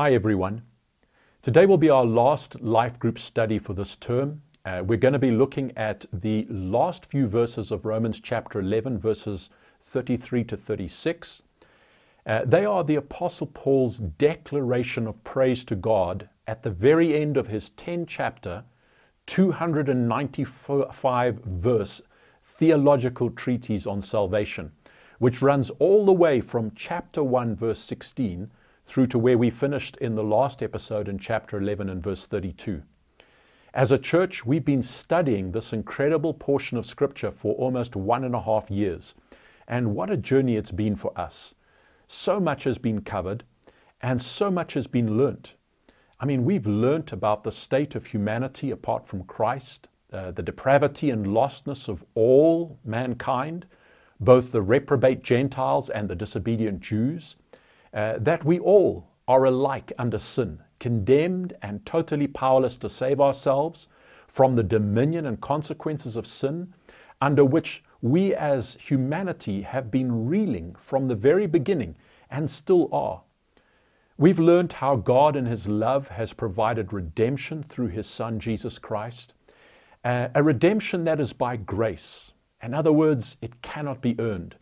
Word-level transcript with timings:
Hi, 0.00 0.14
everyone. 0.14 0.62
Today 1.42 1.66
will 1.66 1.76
be 1.76 1.90
our 1.90 2.04
last 2.04 2.60
life 2.60 3.00
group 3.00 3.18
study 3.18 3.58
for 3.58 3.74
this 3.74 3.96
term. 3.96 4.42
Uh, 4.64 4.84
we're 4.86 4.96
going 4.96 5.12
to 5.12 5.18
be 5.18 5.32
looking 5.32 5.76
at 5.76 6.06
the 6.12 6.46
last 6.48 7.04
few 7.04 7.26
verses 7.26 7.72
of 7.72 7.84
Romans 7.84 8.20
chapter 8.20 8.60
11, 8.60 9.00
verses 9.00 9.50
33 9.82 10.44
to 10.44 10.56
36. 10.56 11.42
Uh, 12.24 12.42
they 12.44 12.64
are 12.64 12.84
the 12.84 12.94
Apostle 12.94 13.48
Paul's 13.48 13.98
declaration 13.98 15.08
of 15.08 15.24
praise 15.24 15.64
to 15.64 15.74
God 15.74 16.28
at 16.46 16.62
the 16.62 16.70
very 16.70 17.20
end 17.20 17.36
of 17.36 17.48
his 17.48 17.70
10 17.70 18.06
chapter, 18.06 18.62
295 19.26 21.38
verse 21.44 22.02
theological 22.44 23.30
treatise 23.30 23.84
on 23.84 24.00
salvation, 24.00 24.70
which 25.18 25.42
runs 25.42 25.70
all 25.80 26.06
the 26.06 26.12
way 26.12 26.40
from 26.40 26.70
chapter 26.76 27.24
1, 27.24 27.56
verse 27.56 27.80
16 27.80 28.52
through 28.88 29.06
to 29.06 29.18
where 29.18 29.36
we 29.36 29.50
finished 29.50 29.98
in 29.98 30.14
the 30.14 30.24
last 30.24 30.62
episode 30.62 31.08
in 31.08 31.18
chapter 31.18 31.58
11 31.58 31.90
and 31.90 32.02
verse 32.02 32.26
32. 32.26 32.82
As 33.74 33.92
a 33.92 33.98
church, 33.98 34.46
we've 34.46 34.64
been 34.64 34.80
studying 34.80 35.52
this 35.52 35.74
incredible 35.74 36.32
portion 36.32 36.78
of 36.78 36.86
Scripture 36.86 37.30
for 37.30 37.54
almost 37.56 37.96
one 37.96 38.24
and 38.24 38.34
a 38.34 38.40
half 38.40 38.70
years. 38.70 39.14
And 39.68 39.94
what 39.94 40.08
a 40.08 40.16
journey 40.16 40.56
it's 40.56 40.70
been 40.70 40.96
for 40.96 41.12
us. 41.20 41.54
So 42.06 42.40
much 42.40 42.64
has 42.64 42.78
been 42.78 43.02
covered, 43.02 43.44
and 44.00 44.22
so 44.22 44.50
much 44.50 44.72
has 44.72 44.86
been 44.86 45.18
learnt. 45.18 45.54
I 46.18 46.24
mean, 46.24 46.46
we've 46.46 46.66
learnt 46.66 47.12
about 47.12 47.44
the 47.44 47.52
state 47.52 47.94
of 47.94 48.06
humanity 48.06 48.70
apart 48.70 49.06
from 49.06 49.24
Christ, 49.24 49.90
uh, 50.14 50.30
the 50.30 50.42
depravity 50.42 51.10
and 51.10 51.26
lostness 51.26 51.90
of 51.90 52.06
all 52.14 52.78
mankind, 52.86 53.66
both 54.18 54.50
the 54.50 54.62
reprobate 54.62 55.22
Gentiles 55.22 55.90
and 55.90 56.08
the 56.08 56.16
disobedient 56.16 56.80
Jews 56.80 57.36
uh, 57.92 58.14
that 58.18 58.44
we 58.44 58.58
all 58.58 59.08
are 59.26 59.44
alike 59.44 59.92
under 59.98 60.18
sin, 60.18 60.60
condemned 60.78 61.54
and 61.62 61.84
totally 61.84 62.26
powerless 62.26 62.76
to 62.78 62.88
save 62.88 63.20
ourselves 63.20 63.88
from 64.26 64.56
the 64.56 64.62
dominion 64.62 65.26
and 65.26 65.40
consequences 65.40 66.16
of 66.16 66.26
sin, 66.26 66.72
under 67.20 67.44
which 67.44 67.82
we 68.00 68.34
as 68.34 68.76
humanity 68.80 69.62
have 69.62 69.90
been 69.90 70.26
reeling 70.26 70.74
from 70.78 71.08
the 71.08 71.14
very 71.14 71.46
beginning 71.46 71.96
and 72.30 72.50
still 72.50 72.88
are. 72.92 73.22
We've 74.16 74.38
learned 74.38 74.74
how 74.74 74.96
God 74.96 75.36
in 75.36 75.46
His 75.46 75.68
love 75.68 76.08
has 76.08 76.32
provided 76.32 76.92
redemption 76.92 77.62
through 77.62 77.88
His 77.88 78.06
Son, 78.06 78.40
Jesus 78.40 78.78
Christ, 78.78 79.34
uh, 80.04 80.28
a 80.34 80.42
redemption 80.42 81.04
that 81.04 81.20
is 81.20 81.32
by 81.32 81.56
grace. 81.56 82.34
In 82.62 82.74
other 82.74 82.92
words, 82.92 83.36
it 83.40 83.62
cannot 83.62 84.00
be 84.00 84.18
earned, 84.18 84.56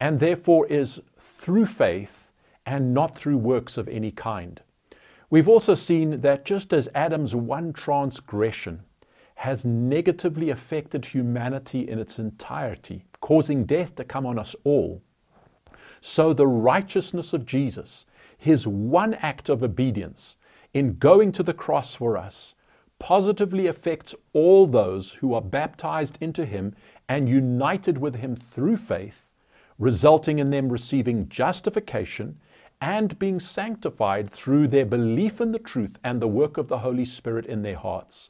and 0.00 0.20
therefore 0.20 0.66
is 0.66 1.00
through 1.18 1.66
faith 1.66 2.23
and 2.66 2.94
not 2.94 3.16
through 3.16 3.38
works 3.38 3.76
of 3.76 3.88
any 3.88 4.10
kind. 4.10 4.60
We've 5.30 5.48
also 5.48 5.74
seen 5.74 6.20
that 6.20 6.44
just 6.44 6.72
as 6.72 6.88
Adam's 6.94 7.34
one 7.34 7.72
transgression 7.72 8.82
has 9.36 9.64
negatively 9.64 10.50
affected 10.50 11.06
humanity 11.06 11.88
in 11.88 11.98
its 11.98 12.18
entirety, 12.18 13.04
causing 13.20 13.64
death 13.64 13.96
to 13.96 14.04
come 14.04 14.26
on 14.26 14.38
us 14.38 14.54
all, 14.64 15.02
so 16.00 16.34
the 16.34 16.46
righteousness 16.46 17.32
of 17.32 17.46
Jesus, 17.46 18.04
his 18.36 18.66
one 18.66 19.14
act 19.14 19.48
of 19.48 19.62
obedience 19.62 20.36
in 20.74 20.98
going 20.98 21.32
to 21.32 21.42
the 21.42 21.54
cross 21.54 21.94
for 21.94 22.18
us, 22.18 22.54
positively 22.98 23.66
affects 23.66 24.14
all 24.34 24.66
those 24.66 25.14
who 25.14 25.32
are 25.32 25.40
baptized 25.40 26.18
into 26.20 26.44
him 26.44 26.74
and 27.08 27.28
united 27.28 27.98
with 27.98 28.16
him 28.16 28.36
through 28.36 28.76
faith, 28.76 29.32
resulting 29.78 30.38
in 30.38 30.50
them 30.50 30.68
receiving 30.68 31.28
justification 31.28 32.38
and 32.84 33.18
being 33.18 33.40
sanctified 33.40 34.28
through 34.28 34.68
their 34.68 34.84
belief 34.84 35.40
in 35.40 35.52
the 35.52 35.58
truth 35.58 35.98
and 36.04 36.20
the 36.20 36.28
work 36.28 36.58
of 36.58 36.68
the 36.68 36.80
Holy 36.80 37.06
Spirit 37.06 37.46
in 37.46 37.62
their 37.62 37.78
hearts. 37.78 38.28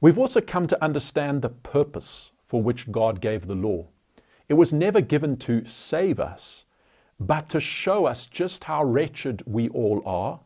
We've 0.00 0.18
also 0.18 0.40
come 0.40 0.66
to 0.66 0.84
understand 0.84 1.42
the 1.42 1.50
purpose 1.50 2.32
for 2.44 2.60
which 2.60 2.90
God 2.90 3.20
gave 3.20 3.46
the 3.46 3.54
law. 3.54 3.86
It 4.48 4.54
was 4.54 4.72
never 4.72 5.00
given 5.00 5.36
to 5.36 5.64
save 5.64 6.18
us, 6.18 6.64
but 7.20 7.48
to 7.50 7.60
show 7.60 8.06
us 8.06 8.26
just 8.26 8.64
how 8.64 8.82
wretched 8.82 9.44
we 9.46 9.68
all 9.68 10.02
are 10.04 10.40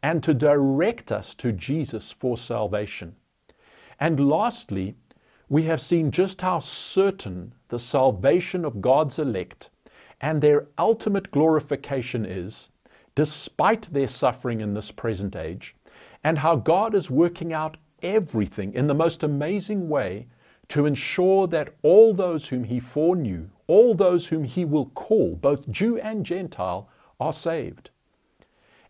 and 0.00 0.22
to 0.22 0.32
direct 0.32 1.10
us 1.10 1.34
to 1.34 1.50
Jesus 1.50 2.12
for 2.12 2.38
salvation. 2.38 3.16
And 3.98 4.28
lastly, 4.28 4.94
we 5.48 5.64
have 5.64 5.80
seen 5.80 6.12
just 6.12 6.40
how 6.40 6.60
certain 6.60 7.52
the 7.66 7.80
salvation 7.80 8.64
of 8.64 8.80
God's 8.80 9.18
elect 9.18 9.70
and 10.20 10.40
their 10.40 10.68
ultimate 10.78 11.32
glorification 11.32 12.24
is 12.24 12.68
despite 13.16 13.82
their 13.92 14.06
suffering 14.06 14.60
in 14.60 14.74
this 14.74 14.92
present 14.92 15.34
age, 15.34 15.74
and 16.22 16.38
how 16.38 16.54
God 16.54 16.94
is 16.94 17.10
working 17.10 17.52
out 17.52 17.76
everything 18.02 18.72
in 18.72 18.86
the 18.86 18.94
most 18.94 19.24
amazing 19.24 19.88
way 19.88 20.28
to 20.68 20.86
ensure 20.86 21.48
that 21.48 21.74
all 21.82 22.14
those 22.14 22.48
whom 22.48 22.64
He 22.64 22.78
foreknew, 22.78 23.48
all 23.66 23.94
those 23.94 24.28
whom 24.28 24.44
He 24.44 24.64
will 24.64 24.86
call, 24.86 25.34
both 25.34 25.68
Jew 25.68 25.98
and 25.98 26.24
Gentile, 26.24 26.88
are 27.18 27.32
saved. 27.32 27.90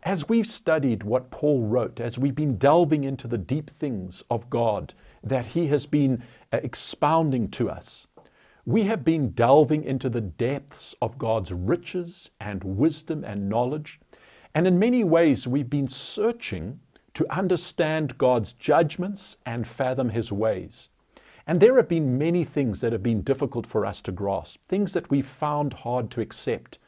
As 0.02 0.28
we've 0.28 0.46
studied 0.46 1.02
what 1.02 1.30
Paul 1.30 1.66
wrote, 1.66 2.00
as 2.00 2.18
we've 2.18 2.34
been 2.34 2.58
delving 2.58 3.02
into 3.02 3.26
the 3.26 3.38
deep 3.38 3.68
things 3.68 4.22
of 4.30 4.48
God 4.50 4.94
that 5.22 5.48
he 5.48 5.66
has 5.66 5.86
been 5.86 6.22
uh, 6.52 6.58
expounding 6.62 7.48
to 7.50 7.68
us, 7.68 8.06
we 8.64 8.84
have 8.84 9.04
been 9.04 9.30
delving 9.30 9.82
into 9.82 10.08
the 10.08 10.20
depths 10.20 10.94
of 11.02 11.18
God's 11.18 11.52
riches 11.52 12.30
and 12.40 12.62
wisdom 12.62 13.24
and 13.24 13.48
knowledge 13.48 14.00
and 14.56 14.66
in 14.66 14.78
many 14.78 15.04
ways, 15.04 15.46
we've 15.46 15.68
been 15.68 15.86
searching 15.86 16.80
to 17.12 17.30
understand 17.30 18.16
God's 18.16 18.54
judgments 18.54 19.36
and 19.44 19.68
fathom 19.68 20.08
His 20.08 20.32
ways. 20.32 20.88
And 21.46 21.60
there 21.60 21.76
have 21.76 21.90
been 21.90 22.16
many 22.16 22.42
things 22.42 22.80
that 22.80 22.94
have 22.94 23.02
been 23.02 23.20
difficult 23.20 23.66
for 23.66 23.84
us 23.84 24.00
to 24.00 24.12
grasp, 24.12 24.66
things 24.66 24.94
that 24.94 25.10
we've 25.10 25.26
found 25.26 25.74
hard 25.74 26.10
to 26.12 26.22
accept, 26.22 26.78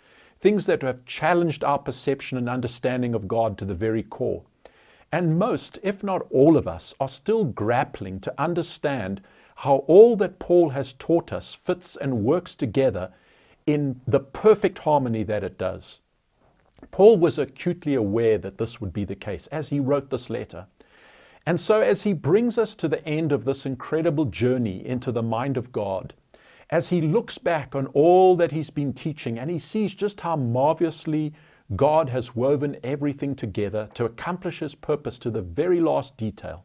things 0.40 0.64
that 0.64 0.80
have 0.80 1.04
challenged 1.04 1.62
our 1.62 1.78
perception 1.78 2.38
and 2.38 2.48
understanding 2.48 3.14
of 3.14 3.28
God 3.28 3.58
to 3.58 3.66
the 3.66 3.74
very 3.74 4.02
core. 4.02 4.44
And 5.12 5.38
most, 5.38 5.78
if 5.82 6.02
not 6.02 6.26
all 6.30 6.56
of 6.56 6.66
us, 6.66 6.94
are 6.98 7.06
still 7.06 7.44
grappling 7.44 8.20
to 8.20 8.34
understand 8.38 9.20
how 9.56 9.84
all 9.86 10.16
that 10.16 10.38
Paul 10.38 10.70
has 10.70 10.94
taught 10.94 11.34
us 11.34 11.52
fits 11.52 11.96
and 11.96 12.24
works 12.24 12.54
together 12.54 13.12
in 13.66 14.00
the 14.06 14.20
perfect 14.20 14.78
harmony 14.78 15.22
that 15.24 15.44
it 15.44 15.58
does. 15.58 16.00
Paul 16.90 17.16
was 17.16 17.38
acutely 17.38 17.94
aware 17.94 18.38
that 18.38 18.58
this 18.58 18.80
would 18.80 18.92
be 18.92 19.04
the 19.04 19.14
case 19.14 19.46
as 19.48 19.70
he 19.70 19.80
wrote 19.80 20.10
this 20.10 20.30
letter. 20.30 20.66
And 21.44 21.58
so, 21.58 21.80
as 21.80 22.02
he 22.02 22.12
brings 22.12 22.58
us 22.58 22.74
to 22.76 22.88
the 22.88 23.04
end 23.06 23.32
of 23.32 23.44
this 23.44 23.64
incredible 23.64 24.26
journey 24.26 24.84
into 24.84 25.10
the 25.10 25.22
mind 25.22 25.56
of 25.56 25.72
God, 25.72 26.14
as 26.70 26.90
he 26.90 27.00
looks 27.00 27.38
back 27.38 27.74
on 27.74 27.86
all 27.88 28.36
that 28.36 28.52
he's 28.52 28.70
been 28.70 28.92
teaching 28.92 29.38
and 29.38 29.50
he 29.50 29.58
sees 29.58 29.94
just 29.94 30.20
how 30.20 30.36
marvelously 30.36 31.32
God 31.74 32.10
has 32.10 32.36
woven 32.36 32.76
everything 32.82 33.34
together 33.34 33.88
to 33.94 34.04
accomplish 34.04 34.60
his 34.60 34.74
purpose 34.74 35.18
to 35.20 35.30
the 35.30 35.42
very 35.42 35.80
last 35.80 36.16
detail, 36.16 36.64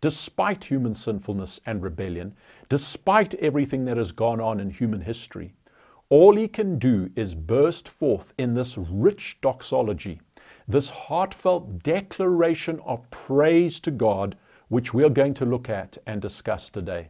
despite 0.00 0.64
human 0.64 0.94
sinfulness 0.94 1.60
and 1.66 1.82
rebellion, 1.82 2.34
despite 2.68 3.34
everything 3.34 3.84
that 3.84 3.96
has 3.96 4.12
gone 4.12 4.40
on 4.40 4.60
in 4.60 4.70
human 4.70 5.02
history, 5.02 5.54
all 6.14 6.36
he 6.36 6.46
can 6.46 6.78
do 6.78 7.10
is 7.16 7.34
burst 7.34 7.88
forth 7.88 8.32
in 8.38 8.54
this 8.54 8.78
rich 8.78 9.36
doxology, 9.40 10.20
this 10.68 10.88
heartfelt 10.88 11.82
declaration 11.82 12.78
of 12.86 13.10
praise 13.10 13.80
to 13.80 13.90
God, 13.90 14.36
which 14.68 14.94
we 14.94 15.02
are 15.02 15.10
going 15.10 15.34
to 15.34 15.44
look 15.44 15.68
at 15.68 15.98
and 16.06 16.22
discuss 16.22 16.70
today. 16.70 17.08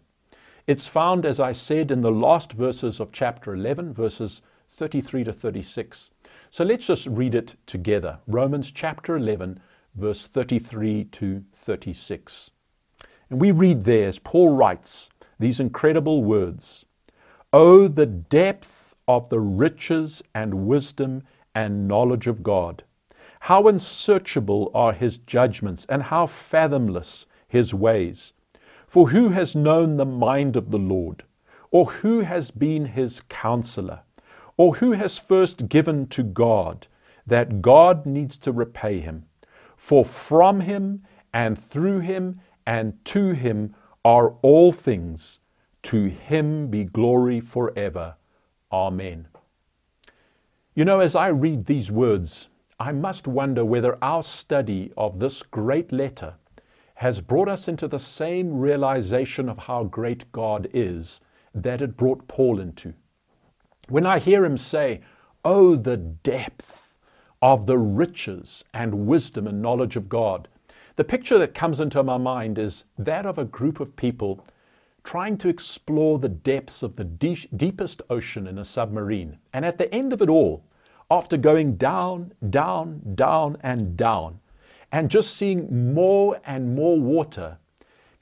It's 0.66 0.86
found, 0.86 1.26
as 1.26 1.38
I 1.38 1.52
said, 1.52 1.90
in 1.90 2.00
the 2.00 2.10
last 2.10 2.54
verses 2.54 2.98
of 2.98 3.12
chapter 3.12 3.52
11, 3.52 3.92
verses 3.92 4.40
33 4.70 5.24
to 5.24 5.34
36. 5.34 6.10
So 6.48 6.64
let's 6.64 6.86
just 6.86 7.06
read 7.06 7.34
it 7.34 7.56
together. 7.66 8.20
Romans 8.26 8.70
chapter 8.70 9.16
11, 9.16 9.60
verse 9.94 10.26
33 10.26 11.04
to 11.04 11.44
36. 11.52 12.52
And 13.28 13.38
we 13.38 13.50
read 13.50 13.84
there, 13.84 14.08
as 14.08 14.18
Paul 14.18 14.56
writes, 14.56 15.10
these 15.38 15.60
incredible 15.60 16.24
words 16.24 16.86
Oh, 17.56 17.86
the 17.86 18.04
depth 18.04 18.83
of 19.06 19.28
the 19.28 19.40
riches 19.40 20.22
and 20.34 20.66
wisdom 20.66 21.22
and 21.54 21.86
knowledge 21.86 22.26
of 22.26 22.42
God. 22.42 22.84
How 23.40 23.68
unsearchable 23.68 24.70
are 24.74 24.92
his 24.92 25.18
judgments, 25.18 25.84
and 25.88 26.04
how 26.04 26.26
fathomless 26.26 27.26
his 27.46 27.74
ways. 27.74 28.32
For 28.86 29.10
who 29.10 29.30
has 29.30 29.54
known 29.54 29.96
the 29.96 30.06
mind 30.06 30.56
of 30.56 30.70
the 30.70 30.78
Lord? 30.78 31.24
Or 31.70 31.86
who 31.86 32.20
has 32.20 32.50
been 32.50 32.86
his 32.86 33.20
counselor? 33.28 34.00
Or 34.56 34.76
who 34.76 34.92
has 34.92 35.18
first 35.18 35.68
given 35.68 36.06
to 36.08 36.22
God 36.22 36.86
that 37.26 37.60
God 37.60 38.06
needs 38.06 38.36
to 38.38 38.52
repay 38.52 39.00
him? 39.00 39.26
For 39.76 40.04
from 40.04 40.60
him 40.60 41.02
and 41.32 41.58
through 41.58 42.00
him 42.00 42.40
and 42.66 43.04
to 43.06 43.32
him 43.32 43.74
are 44.04 44.34
all 44.42 44.72
things. 44.72 45.40
To 45.84 46.04
him 46.04 46.68
be 46.68 46.84
glory 46.84 47.40
forever. 47.40 48.16
Amen. 48.74 49.28
You 50.74 50.84
know, 50.84 50.98
as 50.98 51.14
I 51.14 51.28
read 51.28 51.66
these 51.66 51.92
words, 51.92 52.48
I 52.80 52.90
must 52.90 53.28
wonder 53.28 53.64
whether 53.64 53.96
our 54.02 54.24
study 54.24 54.92
of 54.96 55.20
this 55.20 55.44
great 55.44 55.92
letter 55.92 56.34
has 56.96 57.20
brought 57.20 57.48
us 57.48 57.68
into 57.68 57.86
the 57.86 58.00
same 58.00 58.58
realization 58.58 59.48
of 59.48 59.58
how 59.58 59.84
great 59.84 60.32
God 60.32 60.68
is 60.74 61.20
that 61.54 61.80
it 61.82 61.96
brought 61.96 62.26
Paul 62.26 62.58
into. 62.58 62.94
When 63.88 64.06
I 64.06 64.18
hear 64.18 64.44
him 64.44 64.56
say, 64.56 65.02
Oh, 65.44 65.76
the 65.76 65.96
depth 65.96 66.96
of 67.40 67.66
the 67.66 67.78
riches 67.78 68.64
and 68.74 69.06
wisdom 69.06 69.46
and 69.46 69.62
knowledge 69.62 69.94
of 69.94 70.08
God, 70.08 70.48
the 70.96 71.04
picture 71.04 71.38
that 71.38 71.54
comes 71.54 71.80
into 71.80 72.02
my 72.02 72.16
mind 72.16 72.58
is 72.58 72.86
that 72.98 73.24
of 73.24 73.38
a 73.38 73.44
group 73.44 73.78
of 73.78 73.94
people 73.94 74.44
trying 75.04 75.36
to 75.38 75.48
explore 75.48 76.18
the 76.18 76.28
depths 76.28 76.82
of 76.82 76.96
the 76.96 77.04
de- 77.04 77.48
deepest 77.54 78.02
ocean 78.10 78.46
in 78.46 78.58
a 78.58 78.64
submarine. 78.64 79.38
And 79.52 79.64
at 79.64 79.78
the 79.78 79.94
end 79.94 80.12
of 80.12 80.22
it 80.22 80.30
all, 80.30 80.64
after 81.10 81.36
going 81.36 81.76
down, 81.76 82.32
down, 82.50 83.02
down, 83.14 83.58
and 83.62 83.96
down, 83.96 84.40
and 84.90 85.10
just 85.10 85.36
seeing 85.36 85.94
more 85.94 86.40
and 86.46 86.74
more 86.74 86.98
water 86.98 87.58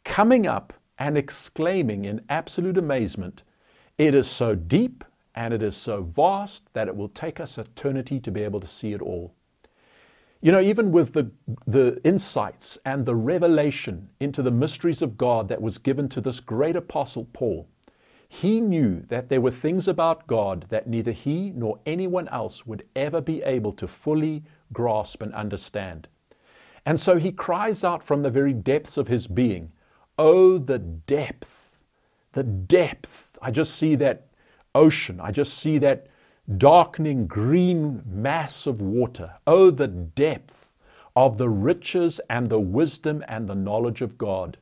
coming 0.05 0.47
up 0.47 0.73
and 0.99 1.17
exclaiming 1.17 2.05
in 2.05 2.25
absolute 2.29 2.77
amazement, 2.77 3.45
It 3.99 4.15
is 4.15 4.27
so 4.27 4.55
deep 4.55 5.05
and 5.35 5.55
it 5.55 5.63
is 5.63 5.77
so 5.77 6.03
vast 6.03 6.73
that 6.73 6.89
it 6.89 6.97
will 6.97 7.09
take 7.09 7.41
us 7.41 7.59
eternity 7.59 8.19
to 8.21 8.31
be 8.31 8.43
able 8.43 8.61
to 8.61 8.67
see 8.67 8.93
it 8.93 9.03
all. 9.03 9.35
You 10.45 10.51
know, 10.51 10.61
even 10.61 10.91
with 10.91 11.13
the, 11.13 11.31
the 11.69 12.01
insights 12.03 12.77
and 12.85 13.07
the 13.07 13.15
revelation 13.15 14.09
into 14.19 14.43
the 14.43 14.51
mysteries 14.51 15.01
of 15.01 15.17
God 15.17 15.49
that 15.49 15.63
was 15.63 15.79
given 15.79 16.09
to 16.09 16.21
this 16.21 16.41
great 16.41 16.75
apostle 16.75 17.29
Paul, 17.33 17.69
he 18.29 18.61
knew 18.61 19.05
that 19.07 19.29
there 19.29 19.41
were 19.41 19.53
things 19.53 19.87
about 19.87 20.27
God 20.27 20.67
that 20.71 20.89
neither 20.89 21.13
he 21.13 21.51
nor 21.51 21.79
anyone 21.87 22.27
else 22.29 22.67
would 22.67 22.85
ever 22.97 23.21
be 23.21 23.41
able 23.45 23.73
to 23.75 23.87
fully 23.87 24.43
grasp 24.73 25.23
and 25.23 25.33
understand. 25.33 26.09
And 26.85 27.01
so 27.01 27.19
he 27.19 27.31
cries 27.31 27.85
out 27.85 28.03
from 28.03 28.23
the 28.23 28.31
very 28.31 28.53
depths 28.53 28.97
of 28.97 29.07
his 29.07 29.29
being, 29.29 29.71
Oh, 30.19 30.59
the 30.59 30.81
depth, 30.81 31.79
the 32.33 32.43
depth. 32.43 33.39
I 33.41 33.53
just 33.53 33.77
see 33.77 33.95
that 33.97 34.27
ocean. 34.75 35.21
I 35.21 35.31
just 35.31 35.55
see 35.55 35.79
that 35.79 36.09
darkening 36.59 37.27
green 37.27 38.03
mass 38.07 38.67
of 38.67 38.81
water. 38.81 39.35
Oh, 39.47 39.71
the 39.71 39.87
depth 39.89 40.75
of 41.15 41.39
the 41.39 41.49
riches 41.49 42.21
and 42.29 42.49
the 42.49 42.61
wisdom 42.61 43.25
and 43.29 43.49
the 43.49 43.55
knowledge 43.55 44.03
of 44.03 44.19
God. 44.19 44.57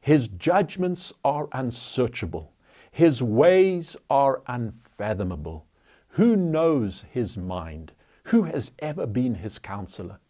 His 0.00 0.28
judgments 0.28 1.12
are 1.24 1.48
unsearchable, 1.52 2.52
His 2.92 3.22
ways 3.22 3.96
are 4.08 4.42
unfathomable. 4.46 5.66
Who 6.10 6.36
knows 6.36 7.04
His 7.10 7.36
mind? 7.36 7.92
Who 8.24 8.44
has 8.44 8.72
ever 8.78 9.06
been 9.06 9.36
His 9.36 9.58
counselor? 9.58 10.20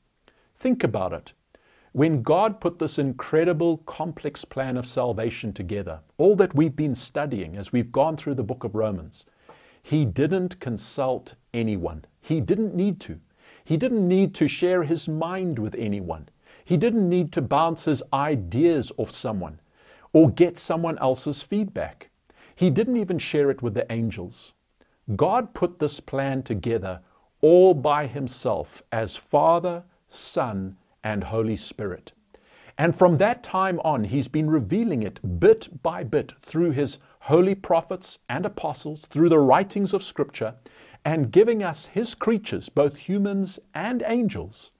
Think 0.56 0.82
about 0.82 1.12
it. 1.12 1.32
When 1.93 2.22
God 2.22 2.60
put 2.60 2.78
this 2.78 2.98
incredible, 2.98 3.78
complex 3.78 4.44
plan 4.44 4.76
of 4.76 4.87
salvation 4.87 5.52
together, 5.52 6.00
all 6.19 6.37
that 6.37 6.54
we've 6.54 6.76
been 6.76 6.94
studying 6.94 7.56
as 7.56 7.72
we've 7.72 7.93
gone 7.93 8.16
through 8.16 8.34
the 8.34 8.44
book 8.44 8.64
of 8.64 8.75
Romans, 8.75 9.26
he 9.86 10.04
didn't 10.04 10.58
consult 10.58 11.36
anyone. 11.54 12.04
He 12.20 12.40
didn't 12.40 12.74
need 12.74 12.98
to. 13.02 13.20
He 13.62 13.76
didn't 13.76 14.08
need 14.08 14.34
to 14.34 14.48
share 14.48 14.82
his 14.82 15.06
mind 15.08 15.60
with 15.60 15.76
anyone. 15.76 16.28
He 16.64 16.76
didn't 16.76 17.08
need 17.08 17.30
to 17.34 17.40
bounce 17.40 17.84
his 17.84 18.02
ideas 18.12 18.90
off 18.96 19.12
someone 19.12 19.60
or 20.12 20.28
get 20.28 20.58
someone 20.58 20.98
else's 20.98 21.40
feedback. 21.42 22.10
He 22.56 22.68
didn't 22.68 22.96
even 22.96 23.20
share 23.20 23.48
it 23.48 23.62
with 23.62 23.74
the 23.74 23.86
angels. 23.92 24.54
God 25.14 25.54
put 25.54 25.78
this 25.78 26.00
plan 26.00 26.42
together 26.42 26.98
all 27.40 27.72
by 27.72 28.08
himself 28.08 28.82
as 28.90 29.14
Father, 29.14 29.84
Son, 30.08 30.78
and 31.04 31.22
Holy 31.22 31.54
Spirit. 31.54 32.12
And 32.76 32.92
from 32.92 33.18
that 33.18 33.44
time 33.44 33.78
on, 33.84 34.02
he's 34.02 34.26
been 34.26 34.50
revealing 34.50 35.04
it 35.04 35.38
bit 35.38 35.80
by 35.84 36.02
bit 36.02 36.32
through 36.40 36.72
his 36.72 36.98
holy 37.26 37.56
prophets 37.56 38.20
and 38.28 38.46
apostles, 38.46 39.02
through 39.02 39.28
the 39.28 39.38
writings 39.38 39.93
of 39.93 40.02
Scripture, 40.02 40.55
and 41.05 41.32
giving 41.32 41.61
us 41.61 41.87
his 41.87 42.14
creatures, 42.14 42.69
both 42.69 42.96
humans 42.96 43.58
and 43.75 44.02
angels, 44.06 44.70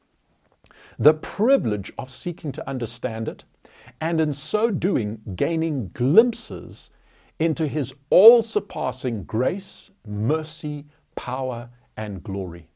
the 0.97 1.13
privilege 1.13 1.93
of 1.99 2.09
seeking 2.09 2.53
to 2.53 2.69
understand 2.69 3.27
it, 3.27 3.43
and 4.01 4.21
in 4.21 4.33
so 4.33 4.71
doing, 4.71 5.21
gaining 5.35 5.91
glimpses 5.93 6.91
into 7.41 7.67
his 7.67 7.93
all 8.11 8.43
surpassing 8.43 9.25
grace, 9.25 9.91
mercy, 10.07 10.87
power, 11.17 11.69
and 11.97 12.23
glory. 12.23 12.69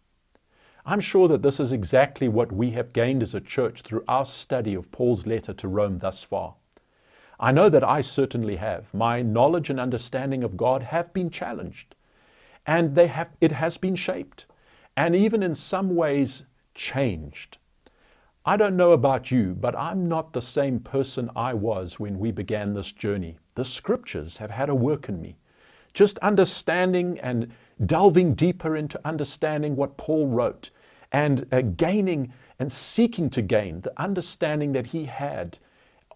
I'm 0.84 1.00
sure 1.00 1.28
that 1.28 1.42
this 1.42 1.60
is 1.60 1.72
exactly 1.72 2.28
what 2.28 2.50
we 2.50 2.72
have 2.72 2.92
gained 2.92 3.22
as 3.22 3.36
a 3.36 3.40
church 3.40 3.82
through 3.82 4.02
our 4.08 4.24
study 4.24 4.74
of 4.74 4.90
Paul's 4.90 5.26
letter 5.26 5.52
to 5.52 5.68
Rome 5.68 6.00
thus 6.00 6.24
far. 6.24 6.56
I 7.42 7.52
know 7.52 7.70
that 7.70 7.82
I 7.82 8.02
certainly 8.02 8.56
have. 8.56 8.92
My 8.92 9.22
knowledge 9.22 9.70
and 9.70 9.80
understanding 9.80 10.44
of 10.44 10.58
God 10.58 10.82
have 10.82 11.14
been 11.14 11.30
challenged, 11.30 11.94
and 12.66 12.94
they 12.94 13.06
have, 13.06 13.30
it 13.40 13.52
has 13.52 13.78
been 13.78 13.96
shaped, 13.96 14.44
and 14.94 15.16
even 15.16 15.42
in 15.42 15.54
some 15.54 15.96
ways 15.96 16.44
changed. 16.74 17.56
I 18.44 18.58
don't 18.58 18.76
know 18.76 18.92
about 18.92 19.30
you, 19.30 19.54
but 19.54 19.74
I'm 19.74 20.06
not 20.06 20.34
the 20.34 20.42
same 20.42 20.80
person 20.80 21.30
I 21.34 21.54
was 21.54 21.98
when 21.98 22.18
we 22.18 22.30
began 22.30 22.74
this 22.74 22.92
journey. 22.92 23.38
The 23.54 23.64
scriptures 23.64 24.36
have 24.36 24.50
had 24.50 24.68
a 24.68 24.74
work 24.74 25.08
in 25.08 25.20
me. 25.22 25.38
Just 25.94 26.18
understanding 26.18 27.18
and 27.20 27.52
delving 27.84 28.34
deeper 28.34 28.76
into 28.76 29.00
understanding 29.02 29.76
what 29.76 29.96
Paul 29.96 30.28
wrote 30.28 30.70
and 31.10 31.46
uh, 31.50 31.62
gaining 31.62 32.34
and 32.58 32.70
seeking 32.70 33.30
to 33.30 33.40
gain 33.40 33.80
the 33.80 33.98
understanding 34.00 34.72
that 34.72 34.88
he 34.88 35.06
had 35.06 35.58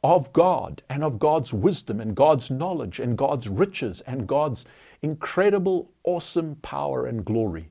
of 0.04 0.30
God 0.34 0.82
and 0.90 1.02
of 1.02 1.18
God's 1.18 1.54
wisdom 1.54 1.98
and 1.98 2.14
God's 2.14 2.50
knowledge 2.50 3.00
and 3.00 3.16
God's 3.16 3.48
riches 3.48 4.02
and 4.02 4.26
God's 4.26 4.66
incredible, 5.00 5.90
awesome 6.04 6.56
power 6.56 7.06
and 7.06 7.24
glory. 7.24 7.70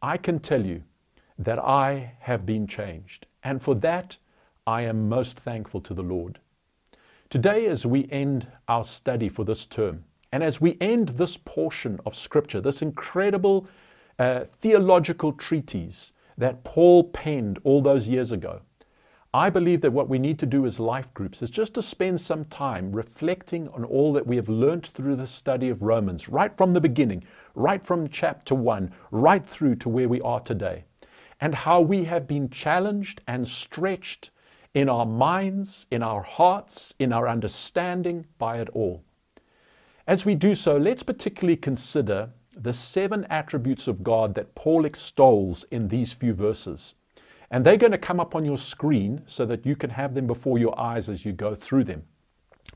I 0.00 0.16
can 0.16 0.38
tell 0.38 0.64
you 0.64 0.82
that 1.38 1.58
I 1.58 2.14
have 2.20 2.46
been 2.46 2.66
changed. 2.66 3.26
And 3.44 3.60
for 3.60 3.74
that, 3.76 4.16
I 4.66 4.82
am 4.82 5.10
most 5.10 5.38
thankful 5.38 5.82
to 5.82 5.92
the 5.92 6.02
Lord. 6.02 6.40
Today, 7.28 7.66
as 7.66 7.84
we 7.84 8.08
end 8.10 8.48
our 8.66 8.84
study 8.84 9.28
for 9.28 9.44
this 9.44 9.66
term, 9.66 10.04
and 10.32 10.42
as 10.42 10.62
we 10.62 10.78
end 10.80 11.10
this 11.10 11.36
portion 11.36 12.00
of 12.06 12.16
Scripture, 12.16 12.62
this 12.62 12.80
incredible 12.80 13.68
uh, 14.18 14.40
theological 14.44 15.32
treatise 15.32 16.14
that 16.38 16.64
Paul 16.64 17.04
penned 17.04 17.58
all 17.62 17.82
those 17.82 18.08
years 18.08 18.32
ago, 18.32 18.62
I 19.34 19.50
believe 19.50 19.82
that 19.82 19.92
what 19.92 20.08
we 20.08 20.18
need 20.18 20.38
to 20.38 20.46
do 20.46 20.64
as 20.64 20.80
life 20.80 21.12
groups 21.12 21.42
is 21.42 21.50
just 21.50 21.74
to 21.74 21.82
spend 21.82 22.18
some 22.18 22.46
time 22.46 22.92
reflecting 22.92 23.68
on 23.68 23.84
all 23.84 24.14
that 24.14 24.26
we 24.26 24.36
have 24.36 24.48
learned 24.48 24.86
through 24.86 25.16
the 25.16 25.26
study 25.26 25.68
of 25.68 25.82
Romans, 25.82 26.30
right 26.30 26.56
from 26.56 26.72
the 26.72 26.80
beginning, 26.80 27.24
right 27.54 27.84
from 27.84 28.08
chapter 28.08 28.54
1, 28.54 28.90
right 29.10 29.46
through 29.46 29.74
to 29.76 29.90
where 29.90 30.08
we 30.08 30.22
are 30.22 30.40
today, 30.40 30.84
and 31.42 31.54
how 31.54 31.78
we 31.78 32.04
have 32.04 32.26
been 32.26 32.48
challenged 32.48 33.20
and 33.26 33.46
stretched 33.46 34.30
in 34.72 34.88
our 34.88 35.04
minds, 35.04 35.86
in 35.90 36.02
our 36.02 36.22
hearts, 36.22 36.94
in 36.98 37.12
our 37.12 37.28
understanding 37.28 38.24
by 38.38 38.58
it 38.58 38.70
all. 38.70 39.04
As 40.06 40.24
we 40.24 40.36
do 40.36 40.54
so, 40.54 40.78
let's 40.78 41.02
particularly 41.02 41.56
consider 41.56 42.30
the 42.56 42.72
seven 42.72 43.26
attributes 43.28 43.88
of 43.88 44.02
God 44.02 44.34
that 44.36 44.54
Paul 44.54 44.86
extols 44.86 45.64
in 45.64 45.88
these 45.88 46.14
few 46.14 46.32
verses. 46.32 46.94
And 47.50 47.64
they're 47.64 47.76
going 47.76 47.92
to 47.92 47.98
come 47.98 48.20
up 48.20 48.34
on 48.34 48.44
your 48.44 48.58
screen 48.58 49.22
so 49.26 49.46
that 49.46 49.64
you 49.64 49.74
can 49.74 49.90
have 49.90 50.14
them 50.14 50.26
before 50.26 50.58
your 50.58 50.78
eyes 50.78 51.08
as 51.08 51.24
you 51.24 51.32
go 51.32 51.54
through 51.54 51.84
them. 51.84 52.02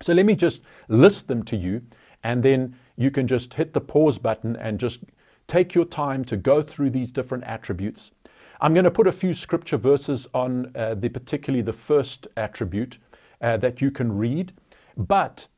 So 0.00 0.12
let 0.12 0.26
me 0.26 0.35
just 0.35 0.62
list 0.88 1.29
them 1.29 1.43
to 1.45 1.57
you, 1.57 1.83
and 2.25 2.43
then 2.43 2.76
you 2.97 3.11
can 3.11 3.26
just 3.26 3.55
hit 3.55 3.73
the 3.73 3.81
pause 3.81 4.19
button 4.19 4.57
and 4.57 4.81
just 4.81 5.00
take 5.47 5.75
your 5.75 5.85
time 5.85 6.25
to 6.25 6.37
go 6.37 6.62
through 6.62 6.91
these 6.91 7.12
different 7.12 7.45
attributes. 7.45 8.12
I'm 8.61 8.75
going 8.75 8.85
to 8.85 8.91
put 8.91 9.07
a 9.07 9.12
few 9.12 9.35
scripture 9.35 9.76
verses 9.76 10.29
on 10.33 10.73
uh, 10.75 10.95
the 10.95 11.09
particularly 11.09 11.62
the 11.62 11.73
first 11.73 12.29
attribute 12.37 12.99
uh, 13.41 13.57
that 13.59 13.83
you 13.83 13.91
can 13.91 14.17
read, 14.17 14.52
but 14.97 15.49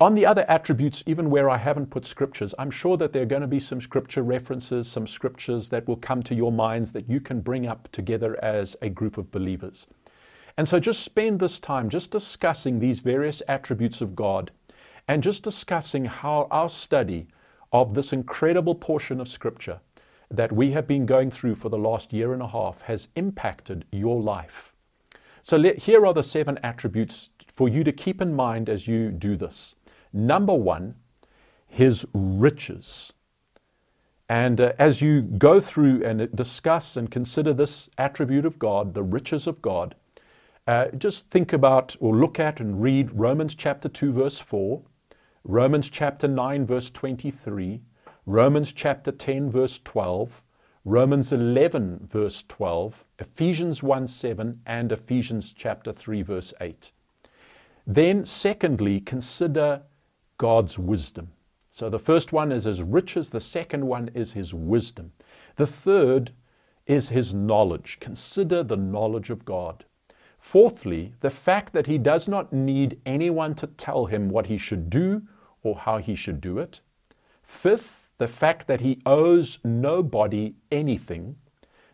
on 0.00 0.14
the 0.14 0.26
other 0.26 0.44
attributes, 0.48 1.04
even 1.06 1.30
where 1.30 1.48
I 1.48 1.58
haven't 1.58 1.90
put 1.90 2.06
scriptures, 2.06 2.54
I'm 2.58 2.70
sure 2.70 2.96
that 2.96 3.12
there 3.12 3.22
are 3.22 3.26
going 3.26 3.42
to 3.42 3.48
be 3.48 3.60
some 3.60 3.80
scripture 3.80 4.22
references, 4.22 4.88
some 4.88 5.06
scriptures 5.06 5.70
that 5.70 5.86
will 5.86 5.96
come 5.96 6.22
to 6.24 6.34
your 6.34 6.50
minds 6.50 6.92
that 6.92 7.08
you 7.08 7.20
can 7.20 7.40
bring 7.40 7.66
up 7.66 7.88
together 7.92 8.42
as 8.42 8.74
a 8.82 8.88
group 8.88 9.16
of 9.16 9.30
believers. 9.30 9.86
And 10.56 10.68
so 10.68 10.80
just 10.80 11.04
spend 11.04 11.40
this 11.40 11.58
time 11.58 11.88
just 11.88 12.10
discussing 12.10 12.78
these 12.78 13.00
various 13.00 13.42
attributes 13.48 14.00
of 14.00 14.16
God 14.16 14.50
and 15.08 15.22
just 15.22 15.42
discussing 15.42 16.04
how 16.06 16.48
our 16.50 16.68
study 16.68 17.28
of 17.72 17.94
this 17.94 18.12
incredible 18.12 18.74
portion 18.74 19.20
of 19.20 19.28
Scripture 19.28 19.80
that 20.30 20.52
we 20.52 20.72
have 20.72 20.86
been 20.86 21.06
going 21.06 21.30
through 21.30 21.54
for 21.54 21.68
the 21.68 21.78
last 21.78 22.12
year 22.12 22.32
and 22.32 22.42
a 22.42 22.48
half 22.48 22.82
has 22.82 23.08
impacted 23.16 23.84
your 23.92 24.20
life. 24.20 24.74
So 25.42 25.56
let, 25.56 25.80
here 25.80 26.06
are 26.06 26.14
the 26.14 26.22
seven 26.22 26.58
attributes 26.62 27.30
for 27.52 27.68
you 27.68 27.84
to 27.84 27.92
keep 27.92 28.20
in 28.20 28.34
mind 28.34 28.68
as 28.68 28.86
you 28.86 29.10
do 29.10 29.36
this. 29.36 29.74
Number 30.12 30.54
one, 30.54 30.96
his 31.66 32.04
riches. 32.12 33.12
And 34.28 34.60
uh, 34.60 34.72
as 34.78 35.00
you 35.00 35.22
go 35.22 35.60
through 35.60 36.04
and 36.04 36.34
discuss 36.34 36.96
and 36.96 37.10
consider 37.10 37.52
this 37.52 37.88
attribute 37.98 38.46
of 38.46 38.58
God, 38.58 38.94
the 38.94 39.02
riches 39.02 39.46
of 39.46 39.60
God, 39.62 39.94
uh, 40.66 40.86
just 40.96 41.30
think 41.30 41.52
about 41.52 41.96
or 41.98 42.14
look 42.14 42.38
at 42.38 42.60
and 42.60 42.80
read 42.80 43.10
Romans 43.12 43.54
chapter 43.54 43.88
2, 43.88 44.12
verse 44.12 44.38
4, 44.38 44.82
Romans 45.44 45.88
chapter 45.88 46.28
9, 46.28 46.64
verse 46.64 46.88
23, 46.90 47.82
Romans 48.26 48.72
chapter 48.72 49.10
10, 49.10 49.50
verse 49.50 49.80
12, 49.82 50.42
Romans 50.84 51.32
11, 51.32 52.00
verse 52.04 52.44
12, 52.48 53.04
Ephesians 53.18 53.82
1 53.82 54.06
7, 54.06 54.60
and 54.64 54.92
Ephesians 54.92 55.52
chapter 55.52 55.92
3, 55.92 56.22
verse 56.22 56.54
8. 56.60 56.92
Then, 57.86 58.24
secondly, 58.24 59.00
consider 59.00 59.82
God's 60.42 60.76
wisdom. 60.76 61.28
So 61.70 61.88
the 61.88 62.00
first 62.00 62.32
one 62.32 62.50
is 62.50 62.64
his 62.64 62.82
riches, 62.82 63.30
the 63.30 63.40
second 63.40 63.86
one 63.86 64.10
is 64.12 64.32
his 64.32 64.52
wisdom. 64.52 65.12
The 65.54 65.68
third 65.68 66.32
is 66.84 67.10
his 67.10 67.32
knowledge. 67.32 67.98
Consider 68.00 68.64
the 68.64 68.76
knowledge 68.76 69.30
of 69.30 69.44
God. 69.44 69.84
Fourthly, 70.40 71.14
the 71.20 71.30
fact 71.30 71.72
that 71.74 71.86
he 71.86 71.96
does 71.96 72.26
not 72.26 72.52
need 72.52 73.00
anyone 73.06 73.54
to 73.54 73.68
tell 73.68 74.06
him 74.06 74.30
what 74.30 74.48
he 74.48 74.58
should 74.58 74.90
do 74.90 75.22
or 75.62 75.76
how 75.76 75.98
he 75.98 76.16
should 76.16 76.40
do 76.40 76.58
it. 76.58 76.80
Fifth, 77.44 78.08
the 78.18 78.26
fact 78.26 78.66
that 78.66 78.80
he 78.80 79.00
owes 79.06 79.60
nobody 79.62 80.54
anything. 80.72 81.36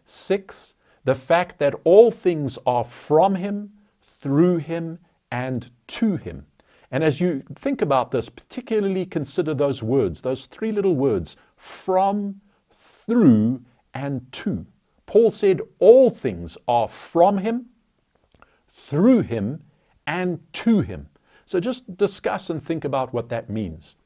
Six, 0.07 0.75
the 1.05 1.14
fact 1.14 1.59
that 1.59 1.75
all 1.85 2.11
things 2.11 2.59
are 2.64 2.85
from 2.85 3.35
him, 3.35 3.73
through 4.00 4.57
him, 4.57 5.00
and 5.31 5.71
to 5.88 6.17
him. 6.17 6.47
And 6.90 7.04
as 7.04 7.21
you 7.21 7.42
think 7.54 7.83
about 7.83 8.11
this, 8.11 8.28
particularly 8.28 9.04
consider 9.04 9.54
those 9.54 9.83
words, 9.83 10.23
those 10.23 10.47
three 10.47 10.73
little 10.73 10.97
words 10.97 11.37
from, 11.57 12.40
through, 12.71 13.62
and 13.92 14.30
to. 14.33 14.66
Paul 15.07 15.30
said, 15.30 15.61
All 15.78 16.11
things 16.11 16.57
are 16.66 16.88
from 16.88 17.38
him, 17.38 17.66
through 18.73 19.21
him, 19.21 19.64
and 20.07 20.40
to 20.54 20.80
him. 20.80 21.09
So 21.45 21.61
just 21.61 21.97
discuss 21.97 22.50
and 22.50 22.62
think 22.62 22.85
about 22.85 23.12
what 23.12 23.28
that 23.28 23.50
means. 23.50 23.97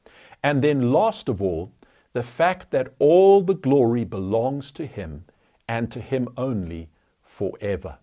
And 0.42 0.62
then, 0.62 0.92
last 0.92 1.28
of 1.28 1.40
all, 1.40 1.72
the 2.12 2.22
fact 2.22 2.70
that 2.72 2.94
all 2.98 3.42
the 3.42 3.54
glory 3.54 4.04
belongs 4.04 4.72
to 4.72 4.86
him 4.86 5.24
and 5.68 5.90
to 5.90 6.00
him 6.00 6.28
only 6.36 6.88
forever. 7.22 7.98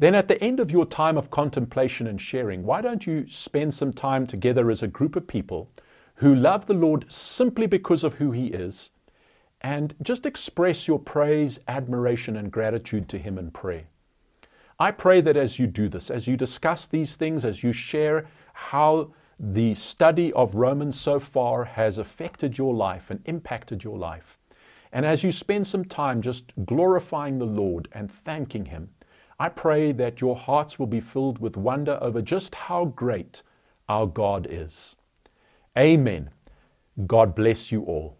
Then, 0.00 0.14
at 0.14 0.28
the 0.28 0.40
end 0.42 0.60
of 0.60 0.70
your 0.70 0.86
time 0.86 1.18
of 1.18 1.30
contemplation 1.30 2.06
and 2.06 2.20
sharing, 2.20 2.62
why 2.62 2.80
don't 2.80 3.04
you 3.04 3.28
spend 3.28 3.74
some 3.74 3.92
time 3.92 4.28
together 4.28 4.70
as 4.70 4.82
a 4.82 4.88
group 4.88 5.16
of 5.16 5.26
people 5.26 5.70
who 6.16 6.34
love 6.34 6.66
the 6.66 6.74
Lord 6.74 7.10
simply 7.10 7.66
because 7.66 8.04
of 8.04 8.14
who 8.14 8.30
He 8.30 8.46
is 8.46 8.90
and 9.60 9.96
just 10.00 10.24
express 10.24 10.86
your 10.86 11.00
praise, 11.00 11.58
admiration, 11.66 12.36
and 12.36 12.52
gratitude 12.52 13.08
to 13.08 13.18
Him 13.18 13.38
in 13.38 13.50
prayer? 13.50 13.86
I 14.78 14.92
pray 14.92 15.20
that 15.20 15.36
as 15.36 15.58
you 15.58 15.66
do 15.66 15.88
this, 15.88 16.10
as 16.10 16.28
you 16.28 16.36
discuss 16.36 16.86
these 16.86 17.16
things, 17.16 17.44
as 17.44 17.64
you 17.64 17.72
share 17.72 18.28
how 18.52 19.12
the 19.40 19.74
study 19.74 20.32
of 20.32 20.54
Romans 20.54 20.98
so 20.98 21.18
far 21.18 21.64
has 21.64 21.98
affected 21.98 22.56
your 22.56 22.72
life 22.72 23.10
and 23.10 23.20
impacted 23.24 23.82
your 23.82 23.98
life, 23.98 24.38
and 24.92 25.04
as 25.04 25.24
you 25.24 25.32
spend 25.32 25.66
some 25.66 25.84
time 25.84 26.22
just 26.22 26.52
glorifying 26.64 27.38
the 27.38 27.44
Lord 27.44 27.88
and 27.90 28.10
thanking 28.10 28.66
Him, 28.66 28.90
I 29.40 29.48
pray 29.48 29.92
that 29.92 30.20
your 30.20 30.34
hearts 30.34 30.78
will 30.78 30.88
be 30.88 31.00
filled 31.00 31.38
with 31.38 31.56
wonder 31.56 31.98
over 32.00 32.20
just 32.20 32.54
how 32.54 32.86
great 32.86 33.42
our 33.88 34.06
God 34.06 34.46
is. 34.50 34.96
Amen. 35.78 36.30
God 37.06 37.36
bless 37.36 37.70
you 37.70 37.82
all. 37.82 38.16